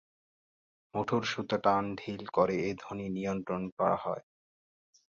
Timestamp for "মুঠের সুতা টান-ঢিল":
0.93-2.23